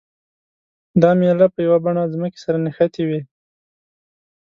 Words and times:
دا 1.01 1.09
میله 1.19 1.47
په 1.53 1.59
یوه 1.65 1.77
بڼه 1.85 2.03
ځمکې 2.13 2.39
سره 2.45 2.57
نښتې 2.65 3.03
وي. 3.09 3.21